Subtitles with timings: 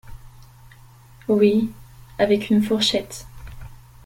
[1.27, 1.71] Oui…
[2.17, 3.27] avec une fourchette.